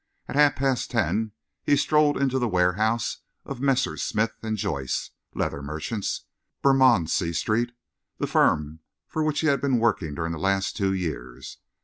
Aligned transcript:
At 0.27 0.35
half 0.35 0.55
past 0.55 0.89
ten, 0.89 1.31
he 1.61 1.75
strolled 1.75 2.17
into 2.17 2.39
the 2.39 2.47
warehouse 2.47 3.19
of 3.45 3.61
Messrs. 3.61 4.01
Smith 4.01 4.33
and 4.41 4.57
Joyce, 4.57 5.11
leather 5.35 5.61
merchants, 5.61 6.23
Bermondsey 6.63 7.33
Street, 7.33 7.73
the 8.17 8.25
firm 8.25 8.79
for 9.05 9.21
which 9.23 9.41
he 9.41 9.45
had 9.47 9.61
been 9.61 9.77
working 9.77 10.15
during 10.15 10.31
the 10.31 10.39
last 10.39 10.75
two 10.75 10.91
years. 10.93 11.59